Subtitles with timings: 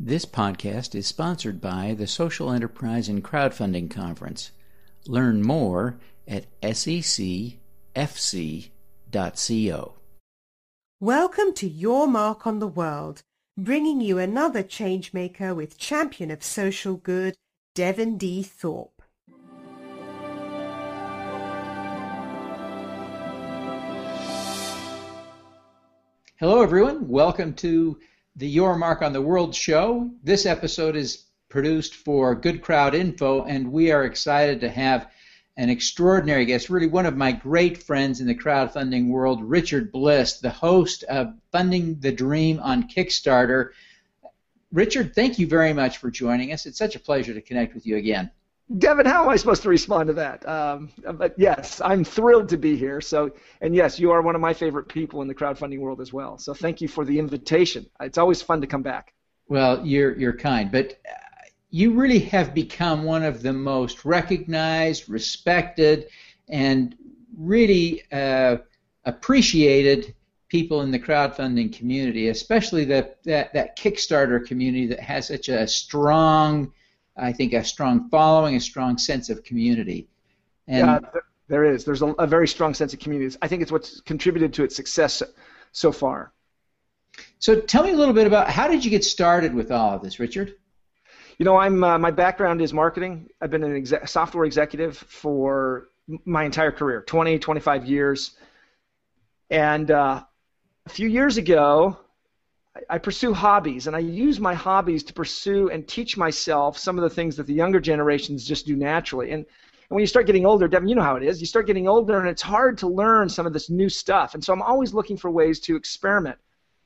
[0.00, 4.50] This podcast is sponsored by the Social Enterprise and Crowdfunding Conference.
[5.06, 7.58] Learn more at secfc.co.
[10.98, 13.22] Welcome to Your Mark on the World,
[13.56, 17.36] bringing you another changemaker with champion of social good,
[17.74, 18.42] Devin D.
[18.42, 19.02] Thorpe.
[26.38, 27.06] Hello, everyone.
[27.06, 28.00] Welcome to
[28.36, 30.10] the Your Mark on the World show.
[30.22, 35.10] This episode is produced for Good Crowd Info, and we are excited to have
[35.58, 40.38] an extraordinary guest, really one of my great friends in the crowdfunding world, Richard Bliss,
[40.38, 43.72] the host of Funding the Dream on Kickstarter.
[44.72, 46.64] Richard, thank you very much for joining us.
[46.64, 48.30] It's such a pleasure to connect with you again.
[48.78, 50.48] Devin, how am I supposed to respond to that?
[50.48, 53.00] Um, but yes, I'm thrilled to be here.
[53.00, 56.12] So, and yes, you are one of my favorite people in the crowdfunding world as
[56.12, 56.38] well.
[56.38, 57.86] So, thank you for the invitation.
[58.00, 59.14] It's always fun to come back.
[59.48, 61.14] Well, you're you're kind, but uh,
[61.70, 66.08] you really have become one of the most recognized, respected,
[66.48, 66.94] and
[67.36, 68.58] really uh,
[69.04, 70.14] appreciated
[70.48, 75.66] people in the crowdfunding community, especially that that that Kickstarter community that has such a
[75.66, 76.72] strong
[77.16, 80.08] I think, a strong following, a strong sense of community.
[80.66, 81.84] And yeah, there is.
[81.84, 83.36] There's a, a very strong sense of community.
[83.42, 85.22] I think it's what's contributed to its success
[85.72, 86.32] so far.
[87.38, 90.02] So tell me a little bit about how did you get started with all of
[90.02, 90.54] this, Richard?
[91.38, 93.28] You know, I'm uh, my background is marketing.
[93.40, 95.88] I've been an exec- software executive for
[96.24, 98.32] my entire career, 20, 25 years.
[99.50, 100.22] And uh,
[100.86, 101.98] a few years ago,
[102.88, 107.02] I pursue hobbies, and I use my hobbies to pursue and teach myself some of
[107.02, 109.30] the things that the younger generations just do naturally.
[109.32, 111.40] And, and when you start getting older, Devin, you know how it is.
[111.40, 114.34] You start getting older, and it's hard to learn some of this new stuff.
[114.34, 116.38] And so I'm always looking for ways to experiment.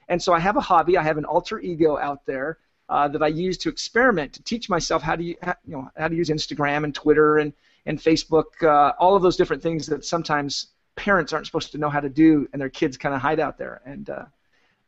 [0.09, 0.97] And so I have a hobby.
[0.97, 4.69] I have an alter ego out there uh, that I use to experiment to teach
[4.69, 7.53] myself how to you know how to use Instagram and Twitter and
[7.87, 11.89] and Facebook, uh, all of those different things that sometimes parents aren't supposed to know
[11.89, 13.81] how to do, and their kids kind of hide out there.
[13.87, 14.25] And uh,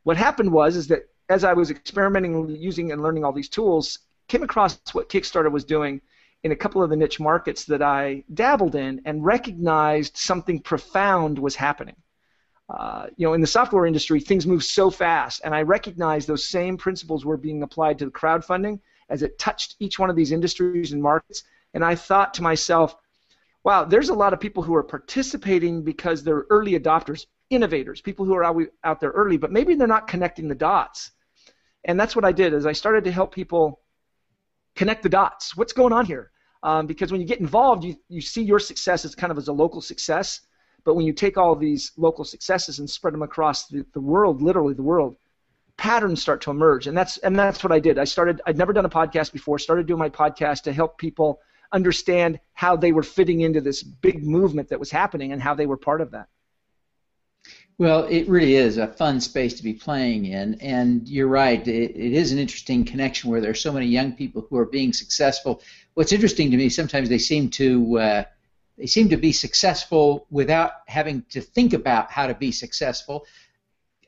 [0.08, 3.98] what happened was is that as I was experimenting using and learning all these tools,
[4.26, 6.00] came across what Kickstarter was doing
[6.44, 11.38] in a couple of the niche markets that I dabbled in and recognized something profound
[11.38, 11.96] was happening.
[12.70, 16.48] Uh, you know, in the software industry, things move so fast, and I recognized those
[16.48, 18.80] same principles were being applied to the crowdfunding
[19.10, 21.42] as it touched each one of these industries and markets.
[21.74, 22.96] And I thought to myself,
[23.62, 28.24] wow, there's a lot of people who are participating because they're early adopters innovators, people
[28.24, 31.12] who are out, out there early, but maybe they're not connecting the dots.
[31.84, 33.80] And that's what I did is I started to help people
[34.76, 35.56] connect the dots.
[35.56, 36.30] What's going on here?
[36.62, 39.48] Um, because when you get involved, you, you see your success as kind of as
[39.48, 40.40] a local success.
[40.84, 44.42] But when you take all these local successes and spread them across the, the world,
[44.42, 45.16] literally the world,
[45.76, 46.86] patterns start to emerge.
[46.86, 47.98] And that's and that's what I did.
[47.98, 51.40] I started I'd never done a podcast before, started doing my podcast to help people
[51.72, 55.66] understand how they were fitting into this big movement that was happening and how they
[55.66, 56.28] were part of that.
[57.78, 61.64] Well, it really is a fun space to be playing in, and you're right.
[61.66, 64.66] It, it is an interesting connection where there are so many young people who are
[64.66, 65.62] being successful.
[65.94, 68.24] What's interesting to me, sometimes they seem to uh,
[68.76, 73.26] they seem to be successful without having to think about how to be successful.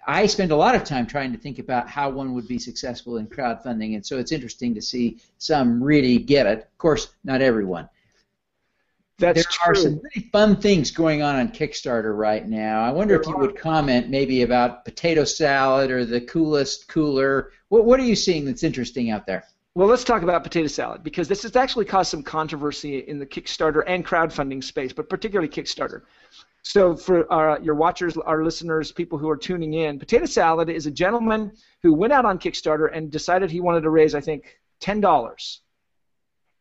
[0.04, 3.18] I spend a lot of time trying to think about how one would be successful
[3.18, 6.58] in crowdfunding, and so it's interesting to see some really get it.
[6.58, 7.88] Of course, not everyone.
[9.20, 9.72] That's there true.
[9.72, 12.82] are some really fun things going on on Kickstarter right now.
[12.82, 13.40] I wonder there if you are.
[13.40, 17.52] would comment maybe about potato salad or the coolest cooler.
[17.68, 19.44] What, what are you seeing that's interesting out there?
[19.74, 23.26] Well, let's talk about potato salad because this has actually caused some controversy in the
[23.26, 26.02] Kickstarter and crowdfunding space, but particularly Kickstarter.
[26.62, 30.86] So, for our, your watchers, our listeners, people who are tuning in, potato salad is
[30.86, 31.52] a gentleman
[31.82, 35.60] who went out on Kickstarter and decided he wanted to raise, I think, ten dollars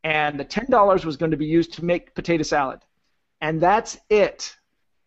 [0.03, 2.79] and the $10 was going to be used to make potato salad.
[3.41, 4.55] And that's it.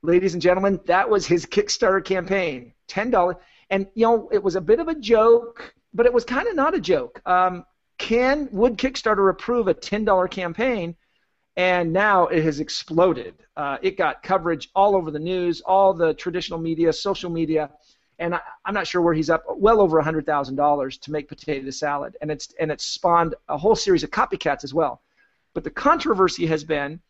[0.02, 2.72] Ladies and gentlemen, that was his Kickstarter campaign.
[2.88, 3.36] $10.
[3.70, 6.54] And, you know, it was a bit of a joke, but it was kind of
[6.54, 7.22] not a joke.
[7.24, 7.64] Um,
[7.98, 10.96] can, would Kickstarter approve a $10 campaign?
[11.56, 13.34] And now it has exploded.
[13.56, 17.70] Uh, it got coverage all over the news, all the traditional media, social media
[18.18, 22.16] and I, am not sure where he's up, well over $100,000 to make potato salad,
[22.20, 25.02] and it's and it's spawned a whole series of copycats as well.
[25.54, 27.00] But the controversy has been,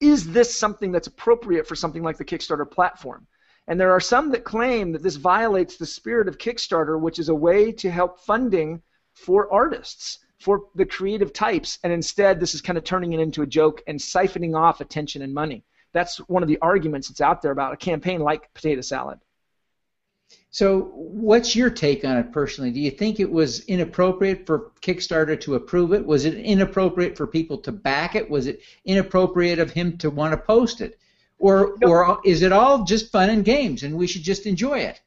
[0.00, 3.26] is this something that's appropriate for something like the Kickstarter platform?
[3.66, 7.28] And there are some that claim that this violates the spirit of Kickstarter, which is
[7.28, 8.82] a way to help funding
[9.12, 13.42] for artists, for the creative types, and instead this is kind of turning it into
[13.42, 15.64] a joke and siphoning off attention and money.
[15.92, 19.18] That's one of the arguments that's out there about a campaign like Potato Salad.
[20.50, 22.70] So, what's your take on it personally?
[22.70, 26.04] Do you think it was inappropriate for Kickstarter to approve it?
[26.04, 28.30] Was it inappropriate for people to back it?
[28.30, 30.98] Was it inappropriate of him to want to post it?
[31.38, 31.88] Or, no.
[31.88, 35.00] or is it all just fun and games and we should just enjoy it?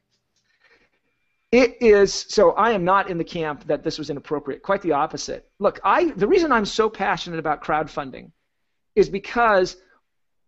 [1.50, 2.52] It is so.
[2.52, 4.62] I am not in the camp that this was inappropriate.
[4.62, 5.50] Quite the opposite.
[5.58, 8.30] Look, I the reason I'm so passionate about crowdfunding
[8.94, 9.76] is because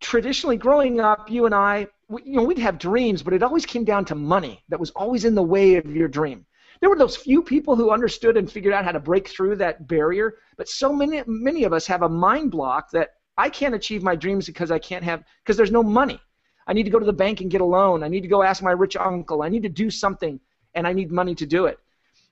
[0.00, 1.88] traditionally growing up, you and I,
[2.24, 4.62] you know, we'd have dreams, but it always came down to money.
[4.68, 6.46] That was always in the way of your dream.
[6.80, 9.86] There were those few people who understood and figured out how to break through that
[9.86, 14.02] barrier, but so many many of us have a mind block that I can't achieve
[14.02, 16.20] my dreams because I can't have because there's no money.
[16.66, 18.02] I need to go to the bank and get a loan.
[18.02, 19.42] I need to go ask my rich uncle.
[19.42, 20.40] I need to do something
[20.74, 21.78] and I need money to do it.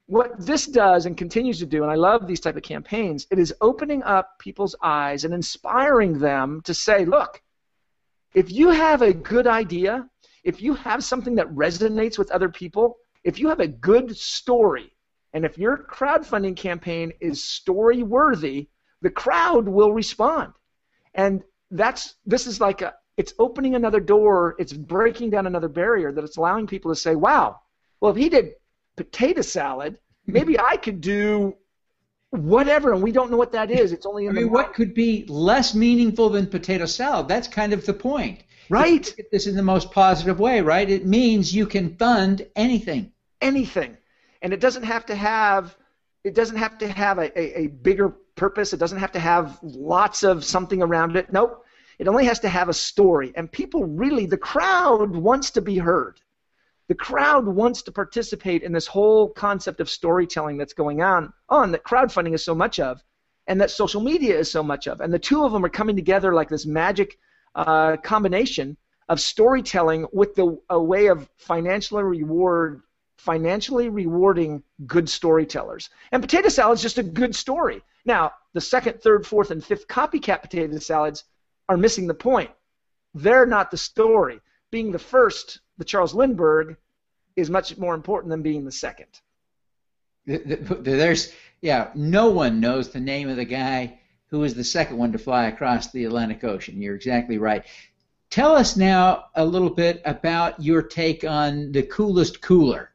[0.07, 3.39] What this does and continues to do, and I love these type of campaigns, it
[3.39, 7.41] is opening up people's eyes and inspiring them to say, look,
[8.35, 10.09] if you have a good idea,
[10.45, 14.93] if you have something that resonates with other people, if you have a good story,
[15.33, 18.69] and if your crowdfunding campaign is story worthy,
[19.01, 20.53] the crowd will respond.
[21.15, 26.13] And that's this is like a it's opening another door, it's breaking down another barrier
[26.13, 27.61] that it's allowing people to say, "Wow,
[28.01, 28.53] well if he did
[28.97, 31.57] potato salad, maybe I could do
[32.33, 33.93] whatever, and we don't know what that is.
[33.93, 37.29] It's only in I mean, what could be less meaningful than potato salad?
[37.29, 38.43] That's kind of the point.
[38.69, 39.15] Right.
[39.31, 40.89] This in the most positive way, right?
[40.89, 43.13] It means you can fund anything.
[43.41, 43.97] Anything,
[44.41, 45.77] and it doesn't have to have
[46.25, 48.73] it doesn't have to have a, a, a bigger purpose.
[48.73, 51.33] It doesn't have to have lots of something around it.
[51.33, 51.65] Nope.
[51.99, 53.33] It only has to have a story.
[53.35, 56.21] And people really, the crowd wants to be heard
[56.89, 61.73] the crowd wants to participate in this whole concept of storytelling that's going on on
[61.73, 63.03] that crowdfunding is so much of
[63.47, 65.01] and that social media is so much of.
[65.01, 67.19] And the two of them are coming together like this magic
[67.55, 68.77] uh, combination
[69.09, 72.83] of storytelling with the a way of financially reward
[73.19, 75.91] financially rewarding good storytellers.
[76.11, 77.83] And potato salad is just a good story.
[78.05, 81.25] Now the second third fourth and fifth copycat potato salads
[81.69, 82.51] are missing the point.
[83.15, 84.41] They're not the story.
[84.71, 86.77] Being the first the charles lindbergh
[87.37, 89.09] is much more important than being the second.
[90.27, 95.13] There's yeah, no one knows the name of the guy who was the second one
[95.13, 96.81] to fly across the Atlantic Ocean.
[96.81, 97.65] You're exactly right.
[98.31, 102.93] Tell us now a little bit about your take on the coolest cooler.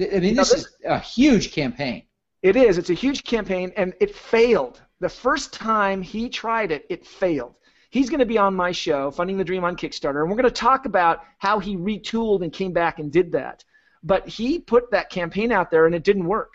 [0.00, 2.02] I mean, this, this is a huge campaign.
[2.42, 2.78] It is.
[2.78, 4.82] It's a huge campaign, and it failed.
[4.98, 7.54] The first time he tried it, it failed.
[7.92, 10.44] He's going to be on my show, Funding the Dream on Kickstarter, and we're going
[10.44, 13.64] to talk about how he retooled and came back and did that.
[14.02, 16.54] But he put that campaign out there and it didn't work.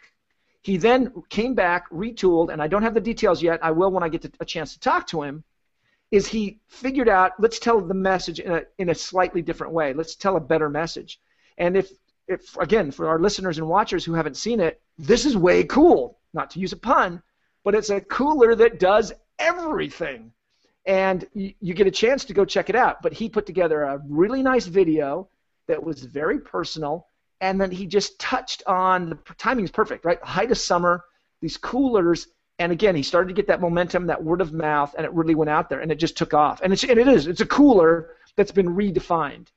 [0.63, 3.63] He then came back, retooled, and I don't have the details yet.
[3.63, 5.43] I will when I get to, a chance to talk to him.
[6.09, 7.33] Is he figured out?
[7.37, 9.93] Let's tell the message in a in a slightly different way.
[9.93, 11.21] Let's tell a better message.
[11.59, 11.91] And if
[12.27, 16.17] if again for our listeners and watchers who haven't seen it, this is way cool.
[16.33, 17.21] Not to use a pun,
[17.63, 20.31] but it's a cooler that does everything.
[20.87, 23.03] And you, get a chance to go check it out.
[23.03, 25.27] But he put together a really nice video
[25.67, 27.07] that was very personal
[27.41, 30.21] and then he just touched on the timing is perfect, right?
[30.23, 31.03] Height of summer,
[31.41, 32.27] these coolers,
[32.59, 35.35] and again he started to get that momentum, that word of mouth, and it really
[35.35, 36.61] went out there, and it just took off.
[36.63, 39.47] And it's and it is, it's a cooler that's been redefined.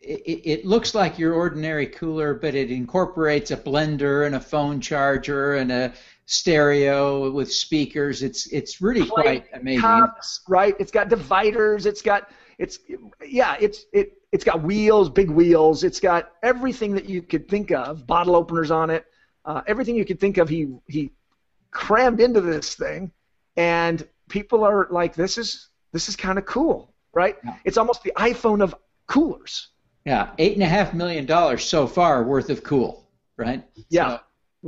[0.00, 4.80] It, it looks like your ordinary cooler, but it incorporates a blender and a phone
[4.80, 5.92] charger and a
[6.26, 8.22] stereo with speakers.
[8.22, 9.80] It's it's really quite amazing.
[9.80, 10.74] Tops, right?
[10.78, 11.86] It's got dividers.
[11.86, 12.80] It's got it's
[13.24, 13.56] yeah.
[13.60, 15.84] It's it it's got wheels, big wheels.
[15.84, 18.06] It's got everything that you could think of.
[18.06, 19.06] Bottle openers on it.
[19.44, 20.48] Uh, everything you could think of.
[20.48, 21.12] He he
[21.70, 23.12] crammed into this thing,
[23.56, 27.54] and people are like, "This is this is kind of cool, right?" Yeah.
[27.64, 28.74] It's almost the iPhone of
[29.06, 29.68] coolers.
[30.04, 33.64] Yeah, eight and a half million dollars so far worth of cool, right?
[33.88, 34.16] Yeah.
[34.16, 34.20] So,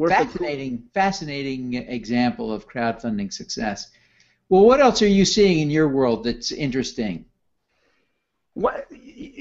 [0.06, 3.90] fascinating, fascinating example of crowdfunding success.
[4.48, 7.24] Well, what else are you seeing in your world that's interesting?
[8.54, 8.86] What,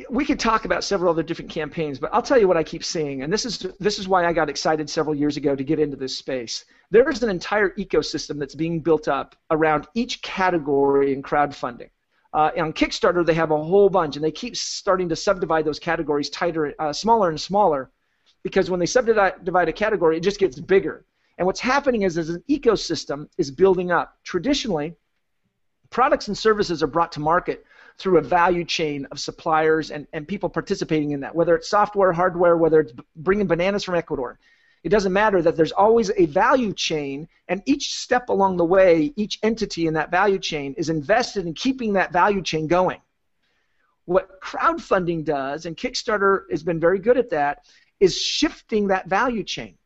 [0.10, 2.84] we could talk about several other different campaigns, but I'll tell you what I keep
[2.84, 5.80] seeing, and this is this is why I got excited several years ago to get
[5.80, 6.66] into this space.
[6.92, 11.90] There's an entire ecosystem that's being built up around each category in crowdfunding.
[12.34, 15.80] Uh, on Kickstarter, they have a whole bunch, and they keep starting to subdivide those
[15.80, 17.90] categories tighter, uh, smaller and smaller,
[18.48, 21.04] because when they subdivide a category, it just gets bigger.
[21.38, 24.18] And what's happening is, is an ecosystem is building up.
[24.24, 24.96] Traditionally,
[25.90, 27.66] products and services are brought to market
[27.98, 32.14] through a value chain of suppliers and, and people participating in that, whether it's software,
[32.14, 34.40] hardware, whether it's bringing bananas from Ecuador.
[34.86, 39.12] It doesn't matter that there's always a value chain, and each step along the way,
[39.18, 43.02] each entity in that value chain is invested in keeping that value chain going.
[44.06, 47.66] What crowdfunding does, and Kickstarter has been very good at that,
[48.00, 49.78] is shifting that value chain.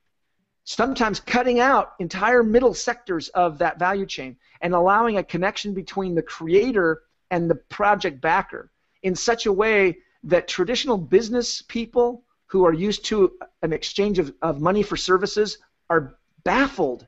[0.63, 6.15] Sometimes cutting out entire middle sectors of that value chain and allowing a connection between
[6.15, 7.01] the creator
[7.31, 13.05] and the project backer in such a way that traditional business people who are used
[13.05, 13.31] to
[13.63, 15.57] an exchange of, of money for services
[15.89, 17.07] are baffled.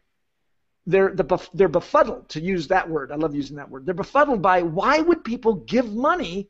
[0.88, 3.12] They're, the, they're befuddled, to use that word.
[3.12, 3.86] I love using that word.
[3.86, 6.50] They're befuddled by why would people give money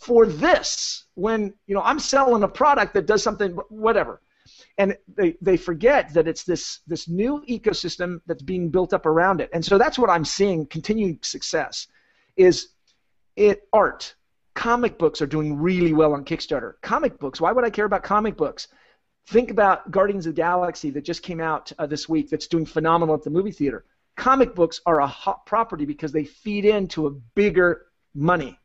[0.00, 4.20] for this when you know I'm selling a product that does something whatever.
[4.78, 9.40] And they, they forget that it's this this new ecosystem that's being built up around
[9.40, 9.50] it.
[9.52, 11.86] And so that's what I'm seeing continuing success
[12.36, 12.70] is
[13.36, 14.14] it art.
[14.54, 16.74] Comic books are doing really well on Kickstarter.
[16.80, 18.68] Comic books why would I care about comic books?
[19.28, 22.64] Think about Guardians of the Galaxy that just came out uh, this week that's doing
[22.64, 23.84] phenomenal at the movie theater.
[24.16, 28.58] Comic books are a hot property because they feed into a bigger money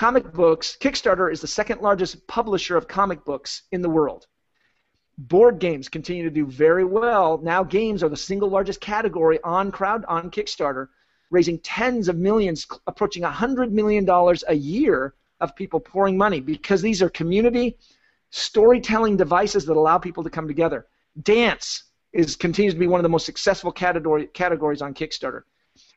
[0.00, 4.28] comic books, Kickstarter is the second largest publisher of comic books in the world.
[5.18, 7.36] Board games continue to do very well.
[7.42, 10.88] Now games are the single largest category on crowd on Kickstarter,
[11.30, 14.08] raising tens of millions, approaching $100 million
[14.48, 17.76] a year of people pouring money because these are community
[18.30, 20.86] storytelling devices that allow people to come together.
[21.24, 25.42] Dance is continues to be one of the most successful category, categories on Kickstarter.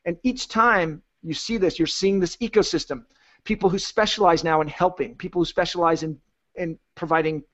[0.04, 3.06] And each time you see this, you're seeing this ecosystem
[3.44, 6.18] people who specialize now in helping, people who specialize in,
[6.54, 7.44] in providing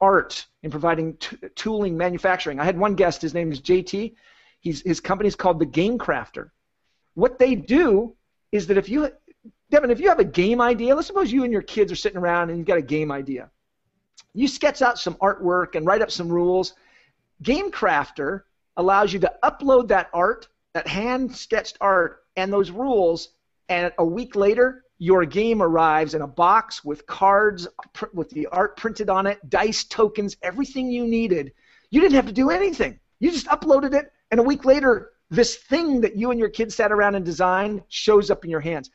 [0.00, 2.60] art, in providing t- tooling, manufacturing.
[2.60, 4.14] I had one guest, his name is JT.
[4.60, 6.50] He's, his company is called the Game Crafter.
[7.14, 8.14] What they do
[8.52, 9.10] is that if you,
[9.70, 12.18] Devin, if you have a game idea, let's suppose you and your kids are sitting
[12.18, 13.50] around and you've got a game idea.
[14.32, 16.74] You sketch out some artwork and write up some rules.
[17.42, 18.42] Game Crafter
[18.76, 23.30] allows you to upload that art, that hand sketched art, and those rules,
[23.68, 27.68] and a week later, your game arrives in a box with cards
[28.14, 31.52] with the art printed on it, dice tokens, everything you needed.
[31.90, 32.98] You didn't have to do anything.
[33.20, 36.74] You just uploaded it, and a week later, this thing that you and your kids
[36.74, 38.90] sat around and designed shows up in your hands.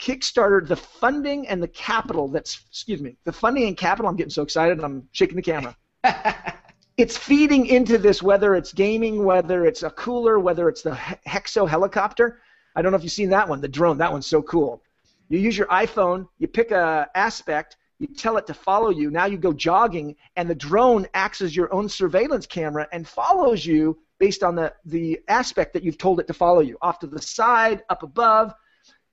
[0.00, 4.30] Kickstarter, the funding and the capital that's, excuse me, the funding and capital, I'm getting
[4.30, 5.76] so excited, I'm shaking the camera.
[6.96, 10.92] it's feeding into this, whether it's gaming, whether it's a cooler, whether it's the
[11.28, 12.40] Hexo helicopter.
[12.74, 13.98] I don't know if you've seen that one, the drone.
[13.98, 14.82] That one's so cool.
[15.30, 19.10] You use your iPhone, you pick a aspect, you tell it to follow you.
[19.10, 23.64] Now you go jogging, and the drone acts as your own surveillance camera and follows
[23.64, 26.76] you based on the, the aspect that you've told it to follow you.
[26.82, 28.52] Off to the side, up above.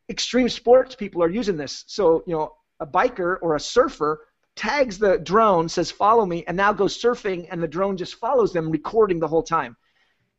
[0.10, 1.84] Extreme sports people are using this.
[1.88, 6.58] So, you know, a biker or a surfer tags the drone, says follow me, and
[6.58, 9.78] now goes surfing, and the drone just follows them, recording the whole time.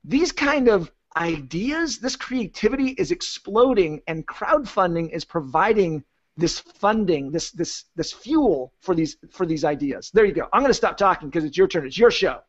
[0.05, 6.05] These kind of ideas, this creativity is exploding, and crowdfunding is providing
[6.37, 10.11] this funding, this this this fuel for these for these ideas.
[10.15, 10.49] There you go.
[10.53, 11.87] I'm going to stop talking because it's your turn.
[11.87, 12.41] It's your show.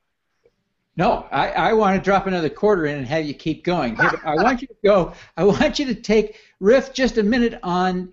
[0.96, 3.98] No, I, I want to drop another quarter in and have you keep going.
[4.00, 5.14] I want you to go.
[5.38, 8.12] I want you to take riff just a minute on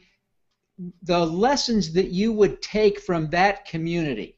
[1.02, 4.35] the lessons that you would take from that community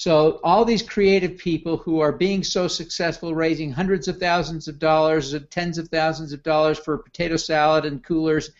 [0.00, 4.78] so all these creative people who are being so successful, raising hundreds of thousands of
[4.78, 8.50] dollars, tens of thousands of dollars for potato salad and coolers,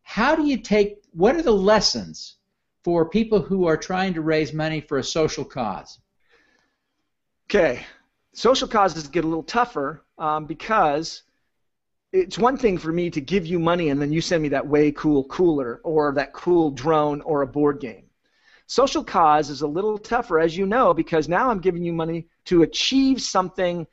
[0.00, 1.02] how do you take?
[1.12, 2.36] What are the lessons
[2.84, 5.98] for people who are trying to raise money for a social cause?
[7.50, 7.84] Okay,
[8.32, 11.22] social causes get a little tougher um, because
[12.14, 14.66] it's one thing for me to give you money and then you send me that
[14.66, 18.07] way cool cooler or that cool drone or a board game.
[18.68, 22.28] Social cause is a little tougher, as you know, because now I'm giving you money
[22.44, 23.86] to achieve something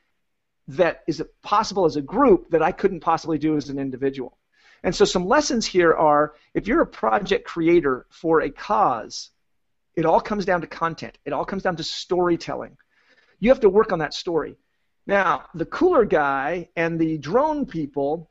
[0.67, 4.37] that is possible as a group that I couldn't possibly do as an individual.
[4.83, 9.29] And so some lessons here are if you're a project creator for a cause,
[9.95, 11.17] it all comes down to content.
[11.23, 12.75] It all comes down to storytelling.
[13.39, 14.57] You have to work on that story.
[15.07, 18.29] Now, the cooler guy and the drone people,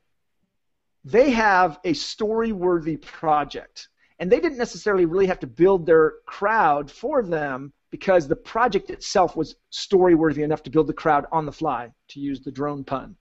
[1.06, 6.14] they have a story worthy project and they didn't necessarily really have to build their
[6.26, 11.26] crowd for them because the project itself was story worthy enough to build the crowd
[11.32, 13.16] on the fly, to use the drone pun.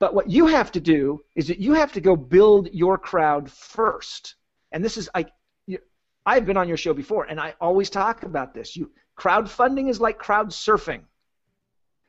[0.00, 3.50] But what you have to do is that you have to go build your crowd
[3.50, 4.34] first.
[4.72, 5.26] And this is I
[6.26, 8.74] I've been on your show before and I always talk about this.
[8.76, 11.02] You crowdfunding is like crowd surfing.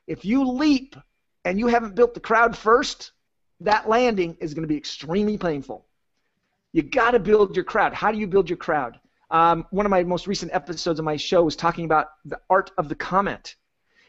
[0.07, 0.95] If you leap
[1.43, 3.11] and you haven't built the crowd first,
[3.59, 5.84] that landing is going to be extremely painful.
[6.75, 7.93] You got to build your crowd.
[7.93, 8.99] How do you build your crowd?
[9.31, 12.69] Um, one of my most recent episodes of my show was talking about the art
[12.77, 13.55] of the comment.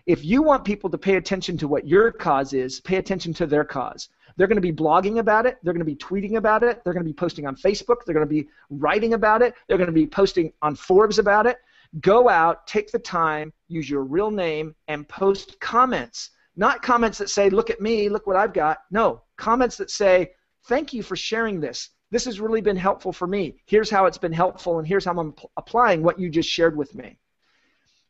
[0.04, 3.46] If you want people to pay attention to what your cause is, pay attention to
[3.46, 4.08] their cause.
[4.37, 5.58] They're going to be blogging about it.
[5.62, 6.82] They're going to be tweeting about it.
[6.82, 7.99] They're going to be posting on Facebook.
[8.04, 9.54] They're going to be writing about it.
[9.68, 11.58] They're going to be posting on Forbes about it.
[12.00, 16.30] Go out, take the time, use your real name, and post comments.
[16.56, 18.78] Not comments that say, look at me, look what I've got.
[18.90, 20.32] No, comments that say,
[20.64, 21.90] thank you for sharing this.
[22.16, 23.56] This has really been helpful for me.
[23.66, 26.94] Here's how it's been helpful, and here's how I'm applying what you just shared with
[26.94, 27.18] me.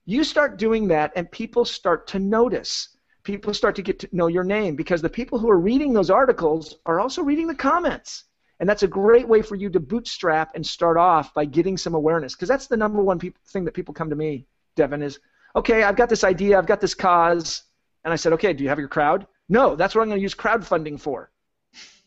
[0.05, 2.91] You start doing that, and people start to notice.
[3.25, 6.09] People start to get to know your name because the people who are reading those
[6.09, 8.27] articles are also reading the comments.
[8.61, 11.95] And that's a great way for you to bootstrap and start off by getting some
[11.95, 12.37] awareness.
[12.37, 14.47] Because that's the number one thing that people come to me,
[14.77, 15.19] Devin, is
[15.57, 17.65] okay, I've got this idea, I've got this cause.
[18.05, 19.27] And I said, okay, do you have your crowd?
[19.49, 21.33] No, that's what I'm going to use crowdfunding for.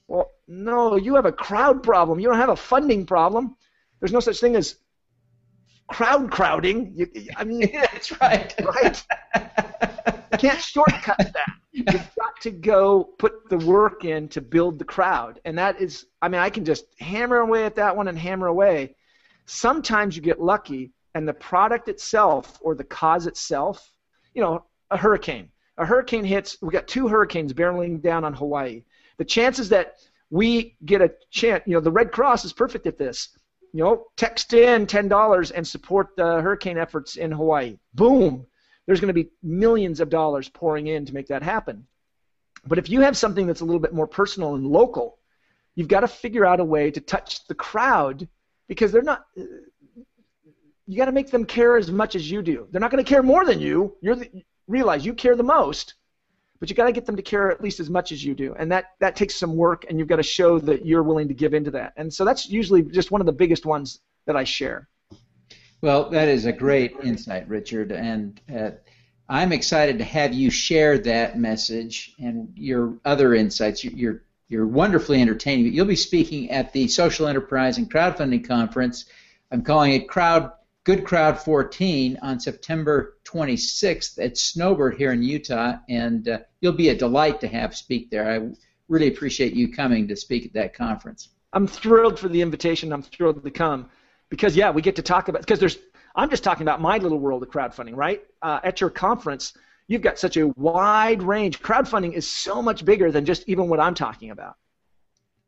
[0.09, 2.19] Well, no, you have a crowd problem.
[2.19, 3.55] You don't have a funding problem.
[3.99, 4.75] There's no such thing as
[5.87, 6.93] crowd crowding.
[6.95, 8.51] You, I mean, that's right.
[8.59, 9.05] Right?
[9.35, 11.51] you can't shortcut that.
[11.71, 15.41] You've got to go put the work in to build the crowd.
[15.45, 18.47] And that is, I mean, I can just hammer away at that one and hammer
[18.47, 18.95] away.
[19.45, 23.91] Sometimes you get lucky and the product itself or the cause itself,
[24.33, 25.49] you know, a hurricane.
[25.77, 28.83] A hurricane hits, we got two hurricanes barreling down on Hawaii
[29.19, 29.97] the chances that
[30.31, 33.29] we get a chance, you know, the Red Cross is perfect at this.
[33.73, 37.77] You know, text in $10 and support the hurricane efforts in Hawaii.
[37.93, 38.47] Boom.
[38.87, 41.85] There's going to be millions of dollars pouring in to make that happen.
[42.65, 45.19] But if you have something that's a little bit more personal and local,
[45.75, 48.27] you've got to figure out a way to touch the crowd
[48.67, 49.25] because they're not
[50.89, 52.67] you got to make them care as much as you do.
[52.71, 53.95] They're not going to care more than you.
[54.01, 55.93] You're the, realize you care the most,
[56.59, 58.53] but you got to get them to care at least as much as you do
[58.57, 61.33] and that that takes some work and you've got to show that you're willing to
[61.33, 61.93] give into that.
[61.97, 64.87] And so that's usually just one of the biggest ones that i share.
[65.81, 68.71] Well that is a great insight richard and uh,
[69.27, 73.83] i'm excited to have you share that message and your other insights.
[73.83, 75.71] You're you're wonderfully entertaining.
[75.71, 79.05] You'll be speaking at the social enterprise and crowdfunding conference.
[79.51, 80.51] I'm calling it crowd
[80.89, 86.89] Good Crowd 14 on September 26th at Snowbird here in Utah, and uh, you'll be
[86.89, 88.27] a delight to have speak there.
[88.27, 88.49] I
[88.87, 91.29] really appreciate you coming to speak at that conference.
[91.53, 92.91] I'm thrilled for the invitation.
[92.91, 93.87] I'm thrilled to come
[94.29, 95.77] because yeah, we get to talk about because there's.
[96.15, 98.23] I'm just talking about my little world of crowdfunding, right?
[98.41, 99.53] Uh, at your conference,
[99.87, 101.61] you've got such a wide range.
[101.61, 104.55] Crowdfunding is so much bigger than just even what I'm talking about.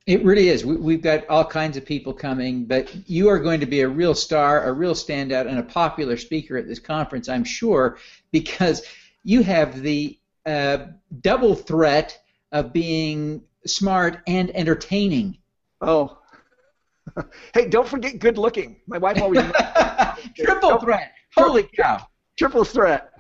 [0.07, 0.65] It really is.
[0.65, 3.87] We, have got all kinds of people coming, but you are going to be a
[3.87, 7.97] real star, a real standout, and a popular speaker at this conference, I'm sure,
[8.31, 8.81] because
[9.23, 10.87] you have the uh,
[11.21, 12.19] double threat
[12.51, 15.37] of being smart and entertaining.
[15.81, 16.17] Oh.
[17.53, 18.77] hey, don't forget good looking.
[18.87, 19.43] My wife always.
[20.35, 21.13] Triple threat.
[21.35, 22.05] Holy cow.
[22.37, 23.10] Triple threat.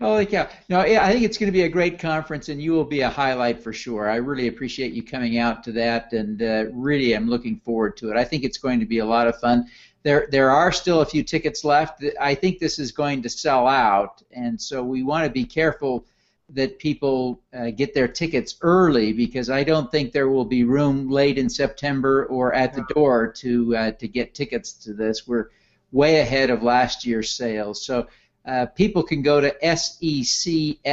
[0.00, 0.48] Holy cow!
[0.68, 3.00] No, yeah, I think it's going to be a great conference, and you will be
[3.00, 4.08] a highlight for sure.
[4.08, 8.10] I really appreciate you coming out to that, and uh, really, I'm looking forward to
[8.10, 8.16] it.
[8.16, 9.66] I think it's going to be a lot of fun.
[10.02, 12.04] There, there are still a few tickets left.
[12.20, 16.06] I think this is going to sell out, and so we want to be careful
[16.52, 21.08] that people uh, get their tickets early because I don't think there will be room
[21.08, 25.26] late in September or at the door to uh, to get tickets to this.
[25.26, 25.48] We're
[25.92, 28.06] way ahead of last year's sales, so
[28.46, 30.86] uh, people can go to secfc.co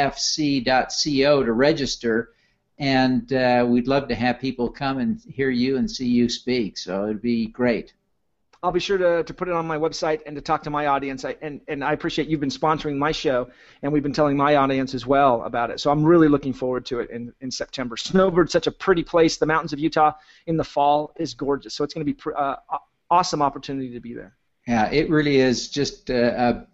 [1.43, 2.33] to register,
[2.77, 6.77] and uh, we'd love to have people come and hear you and see you speak.
[6.77, 7.93] So it'd be great.
[8.63, 10.88] I'll be sure to, to put it on my website and to talk to my
[10.88, 11.23] audience.
[11.23, 13.49] I, and, and I appreciate you've been sponsoring my show,
[13.81, 15.79] and we've been telling my audience as well about it.
[15.79, 17.95] So I'm really looking forward to it in, in September.
[17.95, 19.38] Snowbird's such a pretty place.
[19.38, 20.13] The mountains of Utah
[20.47, 21.75] in the fall is gorgeous.
[21.75, 22.55] So it's going to be uh,
[23.12, 24.36] awesome opportunity to be there.
[24.67, 26.67] Yeah, it really is just a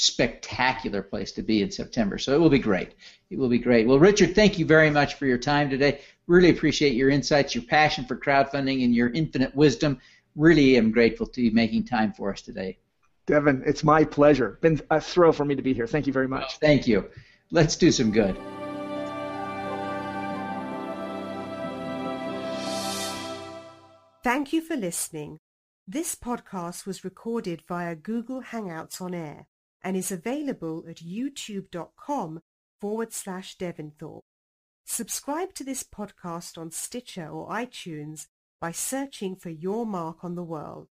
[0.00, 2.16] spectacular place to be in September.
[2.16, 2.94] So it will be great.
[3.28, 3.86] It will be great.
[3.86, 6.00] Well, Richard, thank you very much for your time today.
[6.26, 10.00] Really appreciate your insights, your passion for crowdfunding, and your infinite wisdom.
[10.36, 12.78] Really am grateful to you making time for us today.
[13.26, 14.58] Devin, it's my pleasure.
[14.62, 15.86] Been a thrill for me to be here.
[15.86, 16.44] Thank you very much.
[16.46, 17.10] Oh, thank you.
[17.50, 18.38] Let's do some good.
[24.24, 25.38] Thank you for listening.
[25.86, 29.46] This podcast was recorded via Google Hangouts on Air
[29.82, 32.40] and is available at youtube.com
[32.80, 34.22] forward slash Devinthorpe.
[34.84, 38.26] Subscribe to this podcast on Stitcher or iTunes
[38.60, 40.88] by searching for Your Mark on the World.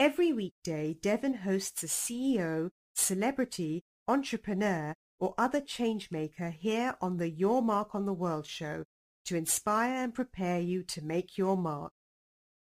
[0.00, 7.62] Every weekday, Devin hosts a CEO, celebrity, entrepreneur, or other changemaker here on the Your
[7.62, 8.84] Mark on the World show
[9.26, 11.92] to inspire and prepare you to make your mark.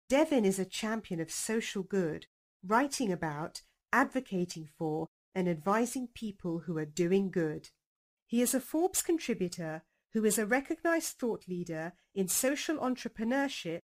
[0.09, 2.25] Devin is a champion of social good,
[2.65, 7.69] writing about advocating for, and advising people who are doing good.
[8.25, 13.79] He is a Forbes contributor who is a recognized thought leader in social entrepreneurship,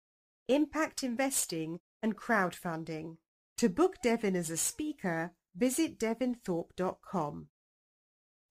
[0.48, 3.18] impact investing, and crowdfunding.
[3.58, 7.48] To book Devin as a speaker, visit devinthorpe.com.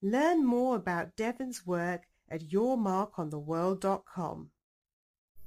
[0.03, 4.51] Learn more about Devin's work at yourmarkontheworld.com.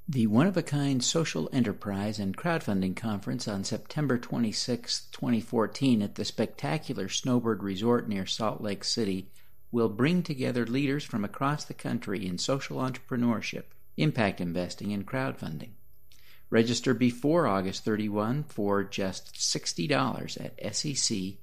[0.09, 6.15] The One of a Kind Social Enterprise and Crowdfunding Conference on September 26, 2014, at
[6.15, 9.29] the spectacular Snowbird Resort near Salt Lake City
[9.69, 13.63] will bring together leaders from across the country in social entrepreneurship,
[13.97, 15.71] impact investing, and crowdfunding.
[16.49, 21.37] Register before August 31 for just $60 at secfc.co.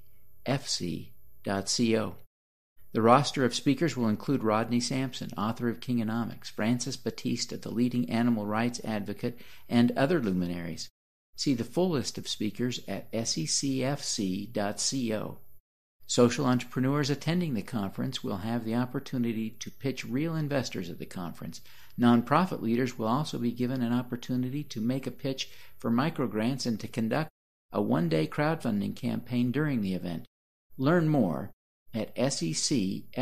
[2.95, 8.09] The roster of speakers will include Rodney Sampson, author of Kingonomics, Francis Batista, the leading
[8.09, 10.87] animal rights advocate, and other luminaries.
[11.35, 14.47] See the full list of speakers at secfc.co.
[16.07, 21.05] Social entrepreneurs attending the conference will have the opportunity to pitch real investors at the
[21.05, 21.59] conference.
[21.99, 26.79] Nonprofit leaders will also be given an opportunity to make a pitch for microgrants and
[26.79, 27.29] to conduct
[27.73, 30.25] a one day crowdfunding campaign during the event.
[30.77, 31.51] Learn more
[31.95, 33.15] at secfc.co.